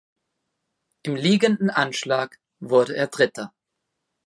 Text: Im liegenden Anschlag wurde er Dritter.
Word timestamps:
Im 1.03 1.13
liegenden 1.15 1.69
Anschlag 1.69 2.39
wurde 2.59 2.95
er 2.97 3.05
Dritter. 3.05 3.53